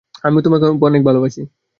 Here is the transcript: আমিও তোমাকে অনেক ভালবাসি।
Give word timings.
আমিও 0.23 0.41
তোমাকে 0.45 0.65
অনেক 0.83 1.01
ভালবাসি। 1.07 1.41